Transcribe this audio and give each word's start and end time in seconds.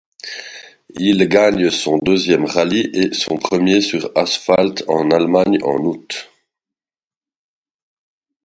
Il 0.97 1.29
gagne 1.29 1.69
son 1.69 1.99
deuxième 1.99 2.45
rallye, 2.45 2.89
et 2.91 3.13
son 3.13 3.37
premier 3.37 3.81
sur 3.81 4.11
asphalte, 4.17 4.83
en 4.87 5.11
Allemagne, 5.11 5.59
en 5.61 5.77
août. 5.77 6.31